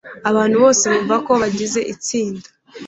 [0.29, 2.47] abantu bose bumva ko bagize itsinda